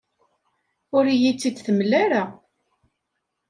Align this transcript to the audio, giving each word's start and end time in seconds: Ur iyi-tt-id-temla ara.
Ur 0.95 1.05
iyi-tt-id-temla 1.07 1.95
ara. 2.03 2.23